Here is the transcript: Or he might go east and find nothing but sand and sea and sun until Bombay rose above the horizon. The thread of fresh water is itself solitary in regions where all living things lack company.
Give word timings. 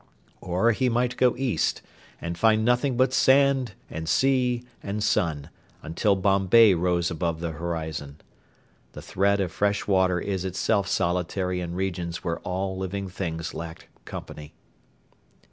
Or 0.41 0.71
he 0.71 0.89
might 0.89 1.15
go 1.15 1.37
east 1.37 1.83
and 2.19 2.35
find 2.35 2.65
nothing 2.65 2.97
but 2.97 3.13
sand 3.13 3.75
and 3.87 4.09
sea 4.09 4.63
and 4.81 5.03
sun 5.03 5.51
until 5.83 6.15
Bombay 6.15 6.73
rose 6.73 7.11
above 7.11 7.39
the 7.39 7.51
horizon. 7.51 8.19
The 8.93 9.03
thread 9.03 9.39
of 9.39 9.51
fresh 9.51 9.85
water 9.85 10.19
is 10.19 10.43
itself 10.43 10.87
solitary 10.87 11.59
in 11.61 11.75
regions 11.75 12.23
where 12.23 12.39
all 12.39 12.75
living 12.75 13.09
things 13.09 13.53
lack 13.53 13.89
company. 14.05 14.55